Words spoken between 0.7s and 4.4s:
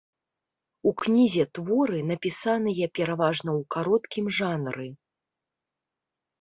У кнізе творы, напісаныя пераважна ў кароткім